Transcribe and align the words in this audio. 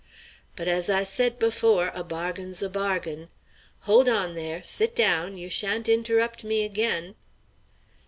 But 0.55 0.67
as 0.67 0.89
I 0.89 1.03
said 1.03 1.37
before, 1.37 1.91
a 1.93 2.03
bargain's 2.03 2.63
a 2.63 2.69
bargain 2.71 3.29
Hold 3.81 4.09
on 4.09 4.33
there! 4.33 4.63
Sit 4.63 4.95
down! 4.95 5.37
You 5.37 5.47
sha'n't 5.51 5.87
interrupt 5.87 6.43
me 6.43 6.65
again!" 6.65 7.13